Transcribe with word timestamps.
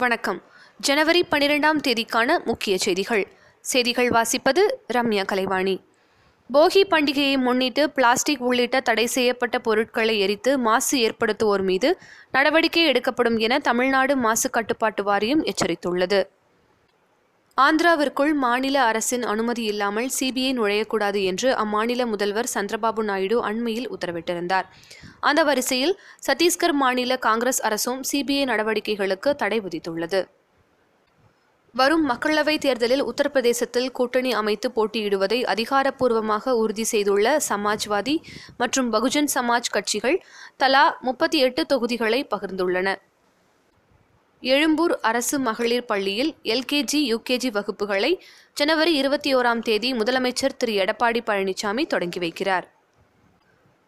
வணக்கம். 0.00 0.42
ஜனவரி 0.78 1.26
பன்னிரெண்டாம் 1.30 1.78
தேதிக்கான 1.88 2.44
முக்கிய 2.44 2.78
செய்திகள். 2.78 3.28
செய்திகள் 3.60 4.08
வாசிப்பது 4.08 4.62
ரம்யா 4.94 5.24
கலைவாணி. 5.24 5.80
போகி 6.52 6.82
பண்டிகையை 6.90 7.38
முன்னிட்டு 7.38 7.90
பிளாஸ்டிக் 7.90 8.40
உள்ளிட்ட 8.40 8.80
தடை 8.80 9.06
செய்யப்பட்ட 9.06 9.58
பொருட்களை 9.58 10.18
எரித்து 10.18 10.58
மாசு 10.58 10.98
ஏற்படுத்துவோர் 10.98 11.62
மீது 11.62 11.98
நடவடிக்கை 12.32 12.84
எடுக்கப்படும் 12.84 13.36
என 13.36 13.58
தமிழ்நாடு 13.58 14.16
மாசு 14.16 14.50
கட்டுப்பாட்டு 14.50 15.02
வாரியம் 15.02 15.44
எச்சரித்துள்ளது. 15.44 16.22
ஆந்திராவிற்குள் 17.62 18.32
மாநில 18.34 18.82
அரசின் 18.82 19.22
அனுமதி 19.22 19.62
இல்லாமல் 19.62 20.08
சிபிஐ 20.20 20.50
நுழையக்கூடாது 20.58 21.24
என்று 21.24 21.48
அம்மாநில 21.54 22.06
முதல்வர் 22.06 22.48
சந்திரபாபு 22.54 23.02
நாயுடு 23.02 23.42
அண்மையில் 23.42 23.88
உத்தரவிட்டிருந்தார். 23.90 24.66
அந்த 25.20 25.42
வரிசையில் 25.44 25.94
சத்தீஸ்கர் 26.26 26.72
மாநில 26.72 27.16
காங்கிரஸ் 27.16 27.60
அரசும் 27.62 28.00
சிபிஐ 28.12 28.44
நடவடிக்கைகளுக்கு 28.44 29.32
தடை 29.34 29.60
விதித்துள்ளது. 29.60 30.20
வரும் 31.74 32.04
மக்களவைத் 32.10 32.64
தேர்தலில் 32.66 33.04
உத்தரப்பிரதேசத்தில் 33.04 33.90
கூட்டணி 33.90 34.32
அமைத்து 34.32 34.70
போட்டியிடுவதை 34.76 35.42
அதிகாரப்பூர்வமாக 35.54 36.56
உறுதி 36.56 36.84
செய்துள்ள 36.84 37.36
சமாஜ்வாதி 37.48 38.16
மற்றும் 38.56 38.92
பகுஜன் 38.92 39.30
சமாஜ் 39.34 39.72
கட்சிகள் 39.72 40.20
தலா 40.56 40.98
முப்பத்தி 41.00 41.38
எட்டு 41.38 41.66
தொகுதிகளை 41.66 42.26
பகிர்ந்துள்ளன. 42.36 42.96
எழும்பூர் 44.40 45.00
அரசு 45.00 45.38
மகளிர் 45.38 45.84
பள்ளியில் 45.84 46.34
எல்கேஜி 46.42 47.00
யுகேஜி 47.12 47.48
வகுப்புகளை 47.50 48.18
ஜனவரி 48.54 48.94
இருபத்தி 48.94 49.36
ஓராம் 49.36 49.58
தேதி 49.58 49.92
முதலமைச்சர் 49.92 50.56
திரு. 50.58 50.72
எடப்பாடி 50.72 51.20
பழனிசாமி 51.26 51.86
தொடங்கி 51.86 52.18
வைக்கிறார். 52.18 52.62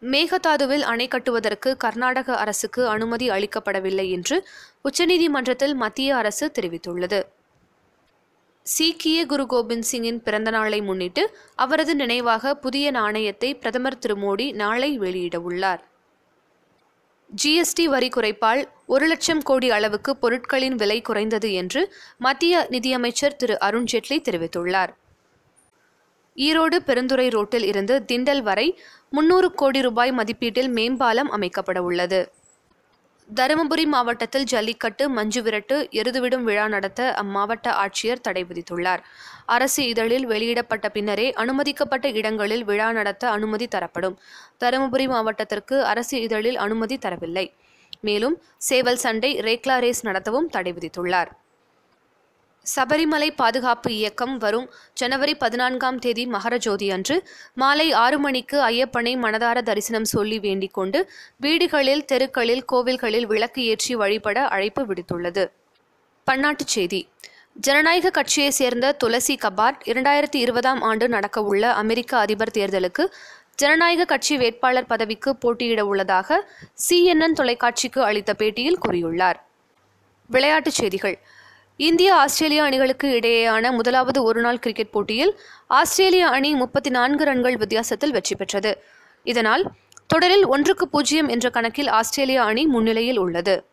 மேகதாதுவில் 0.00 0.80
அணை 0.80 1.08
கட்டுவதற்கு 1.08 1.76
கர்நாடக 1.76 2.36
அரசுக்கு 2.36 2.88
அனுமதி 2.88 3.28
அளிக்கப்படவில்லை 3.28 4.10
என்று 4.10 4.48
உச்சநீதிமன்றத்தில் 4.84 5.74
மத்திய 5.74 6.16
அரசு 6.16 6.52
தெரிவித்துள்ளது. 6.60 7.22
சீக்கிய 8.62 9.26
குரு 9.26 9.46
கோபிந்த் 9.50 9.88
சிங்கின் 9.90 10.22
பிறந்தநாளை 10.22 10.84
முன்னிட்டு 10.84 11.38
அவரது 11.54 11.94
நினைவாக 11.94 12.54
புதிய 12.54 12.90
நாணயத்தை 12.90 13.54
பிரதமர் 13.54 13.98
திரு. 13.98 14.14
மோடி 14.14 14.52
நாளை 14.52 14.98
வெளியிடவுள்ளார் 14.98 15.80
ஜிஎஸ்டி 17.30 17.84
வரி 17.84 18.08
குறைப்பால் 18.08 18.60
ஒரு 18.86 19.06
லட்சம் 19.06 19.42
கோடி 19.42 19.70
அளவுக்கு 19.70 20.16
பொருட்களின் 20.16 20.74
விலை 20.74 21.00
குறைந்தது 21.00 21.52
என்று 21.52 21.80
மத்திய 22.18 22.66
நிதியமைச்சர் 22.70 23.36
திரு 23.36 23.56
அருண்ஜேட்லி 23.60 24.18
தெரிவித்துள்ளார். 24.28 24.92
ஈரோடு 26.36 26.76
பெருந்துறை 26.86 27.28
ரோட்டில் 27.30 27.64
இருந்து 27.64 28.04
திண்டல் 28.12 28.42
வரை 28.42 28.66
முன்னூறு 29.10 29.52
கோடி 29.52 29.80
ரூபாய் 29.80 30.12
மதிப்பீட்டில் 30.12 30.68
மேம்பாலம் 30.68 31.30
அமைக்கப்பட 31.32 31.78
உள்ளது 31.78 32.20
தருமபுரி 33.36 33.84
மாவட்டத்தில் 33.86 34.44
ஜல்லிக்கட்டு 34.44 35.08
மஞ்சு 35.08 35.42
விரட்டு 35.42 35.76
எருதுவிடும் 35.90 36.42
விழா 36.42 36.68
நடத்த 36.68 37.14
அம்மாவட்ட 37.22 37.68
ஆட்சியர் 37.84 38.20
தடை 38.20 38.44
விதித்துள்ளார். 38.44 39.02
அரசு 39.46 39.86
இதழில் 39.86 40.26
வெளியிடப்பட்ட 40.26 40.88
பின்னரே 40.88 41.32
அனுமதிக்கப்பட்ட 41.32 42.08
இடங்களில் 42.08 42.64
விழா 42.64 42.92
நடத்த 42.92 43.30
அனுமதி 43.30 43.66
தரப்படும். 43.66 44.16
தருமபுரி 44.64 45.08
மாவட்டத்திற்கு 45.08 45.84
அரசு 45.84 46.20
இதழில் 46.20 46.56
அனுமதி 46.56 46.98
தரவில்லை. 46.98 47.46
மேலும் 48.00 48.42
சேவல் 48.56 48.96
சண்டை 48.96 49.40
ரேக்லா 49.40 49.78
ரேஸ் 49.78 50.06
நடத்தவும் 50.06 50.48
தடை 50.50 50.72
விதித்துள்ளார். 50.72 51.32
சபரிமலை 52.76 53.30
பாதுகாப்பு 53.36 53.94
இயக்கம் 53.94 54.38
வரும் 54.38 54.70
ஜனவரி 54.94 55.34
பதினான்காம் 55.34 55.98
தேதி 55.98 56.26
மகரஜோதி 56.26 56.90
அன்று 56.90 57.28
மாலை 57.54 57.92
ஆறு 57.92 58.18
மணிக்கு 58.18 58.60
ஐயப்பனை 58.68 59.16
மனதார 59.16 59.62
தரிசனம் 59.62 60.04
சொல்லி 60.04 60.38
வேண்டிக் 60.38 60.72
கொண்டு 60.72 61.10
வீடுகளில் 61.36 62.04
தெருக்களில் 62.04 62.64
கோவில்களில் 62.72 63.26
விளக்கு 63.26 63.64
ஏற்றி 63.64 63.94
வழிபட 63.94 64.46
அழைப்பு 64.46 64.86
விடுத்துள்ளது. 64.86 65.50
பன்னாட்டுச் 66.30 66.66
செய்தி. 66.66 67.08
ஜனநாயக 67.52 68.10
கட்சியைச் 68.10 68.52
சேர்ந்த 68.52 68.92
துளசி 68.92 69.38
கபாட் 69.42 69.80
இரண்டாயிரத்தி 69.84 70.36
இருபதாம் 70.36 70.82
ஆண்டு 70.82 71.08
நடக்கவுள்ள 71.08 71.60
அமெரிக்க 71.60 72.18
அதிபர் 72.18 72.54
தேர்தலுக்கு 72.54 73.06
ஜனநாயக 73.54 74.04
கட்சி 74.04 74.36
வேட்பாளர் 74.36 74.86
பதவிக்கு 74.86 75.36
போட்டியிட 75.36 75.86
உள்ளதாக 75.86 76.50
சிஎன்என் 76.88 77.32
தொலைக்காட்சிக்கு 77.32 78.02
அளித்த 78.02 78.34
பேட்டியில் 78.38 78.78
கூறியுள்ளார். 78.88 79.34
விளையாட்டுச் 80.26 80.72
செய்திகள். 80.72 81.18
இந்திய 81.86 82.14
ஆஸ்திரேலிய 82.14 82.62
அணிகளுக்கு 82.62 83.08
இடையேயான 83.18 83.70
முதலாவது 83.72 84.22
ஒருநாள் 84.22 84.58
கிரிக்கெட் 84.58 84.90
போட்டியில் 84.90 85.32
ஆஸ்திரேலிய 85.66 86.28
அணி 86.28 86.54
முப்பத்தி 86.54 86.90
நான்கு 86.90 87.24
ரன்கள் 87.24 87.56
வித்தியாசத்தில் 87.56 88.10
வெற்றி 88.10 88.34
பெற்றது. 88.34 88.72
இதனால் 89.24 89.64
தொடரில் 90.06 90.46
ஒன்றுக்கு 90.46 90.88
பூஜ்ஜியம் 90.88 91.28
என்ற 91.28 91.50
கணக்கில் 91.50 91.88
ஆஸ்திரேலிய 91.88 92.42
அணி 92.42 92.66
முன்னிலையில் 92.66 93.18
உள்ளது. 93.18 93.64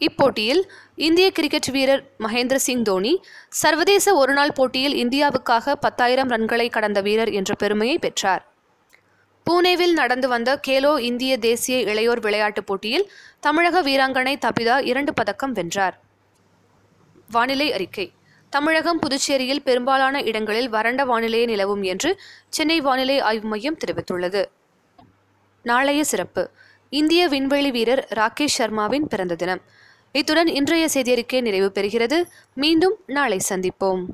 இப்போட்டியில் 0.00 0.62
இந்திய 0.96 1.30
கிரிக்கெட் 1.30 1.70
வீரர் 1.70 2.04
மகேந்திர 2.18 2.54
சிங் 2.54 2.82
தோனி 2.82 3.14
சர்வதேச 3.48 4.14
ஒருநாள் 4.14 4.54
போட்டியில் 4.54 4.96
இந்தியாவுக்காக 5.04 5.72
பத்தாயிரம் 5.80 6.30
ரன்களை 6.30 6.70
கடந்த 6.70 7.00
வீரர் 7.00 7.30
என்ற 7.30 7.54
பெருமையை 7.54 7.98
பெற்றார். 7.98 8.46
பூனேவில் 9.46 9.98
நடந்து 10.02 10.28
வந்த 10.28 10.60
கேலோ 10.68 10.98
இந்திய 11.10 11.36
தேசிய 11.38 11.78
இளையோர் 11.78 12.20
விளையாட்டுப் 12.20 12.66
போட்டியில் 12.66 13.10
தமிழக 13.40 13.82
வீராங்கனை 13.82 14.36
தபிதா 14.46 14.78
இரண்டு 14.84 15.14
பதக்கம் 15.14 15.52
வென்றார். 15.52 15.96
வானிலை 17.32 17.72
அறிக்கை. 17.72 18.12
தமிழகம் 18.50 18.98
புதுச்சேரியில் 18.98 19.62
பெரும்பாலான 19.64 20.22
இடங்களில் 20.22 20.68
வறண்ட 20.68 21.04
வானிலையே 21.04 21.44
நிலவும் 21.44 21.82
என்று 21.82 22.20
சென்னை 22.48 22.80
வானிலை 22.80 23.18
ஆய்வு 23.18 23.48
மையம் 23.48 23.78
தெரிவித்துள்ளது. 23.86 24.44
நாளைய 25.62 26.04
சிறப்பு. 26.04 26.50
இந்திய 26.90 27.28
விண்வெளி 27.28 27.70
வீரர் 27.70 28.08
ராகேஷ் 28.14 28.58
சர்மாவின் 28.58 29.04
பிறந்த 29.04 29.34
தினம். 29.34 29.60
இத்துடன் 30.12 30.46
இன்றைய 30.46 30.88
செய்தியறிக்கை 30.94 31.40
நிறைவு 31.40 31.70
பெறுகிறது. 31.74 32.24
மீண்டும் 32.54 32.96
நாளை 33.06 33.40
சந்திப்போம். 33.48 34.04